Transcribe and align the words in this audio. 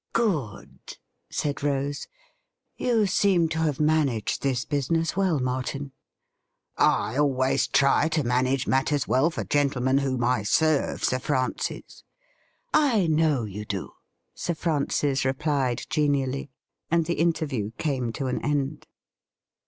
'Good!' 0.13 0.97
said 1.29 1.61
Rose.' 1.61 2.07
You 2.75 3.05
seem 3.05 3.47
to 3.49 3.59
have 3.59 3.79
managed 3.79 4.41
this 4.41 4.65
business 4.65 5.15
well, 5.15 5.39
Martin.'' 5.39 5.91
I 6.75 7.17
always 7.19 7.67
try 7.67 8.07
to 8.07 8.23
manage 8.23 8.65
matters 8.65 9.07
well 9.07 9.29
for 9.29 9.43
gentlemen 9.43 9.99
whom 9.99 10.23
I 10.23 10.41
serve. 10.41 11.03
Sir 11.03 11.19
Francis.'' 11.19 12.03
I 12.95 13.05
know 13.05 13.43
you 13.43 13.63
do,' 13.63 13.91
Sir 14.33 14.55
Francis 14.55 15.23
replied 15.23 15.83
genially. 15.87 16.49
And 16.89 17.05
the 17.05 17.19
interview 17.19 17.69
came 17.77 18.11
to 18.13 18.25
an 18.25 18.43
end. 18.43 18.87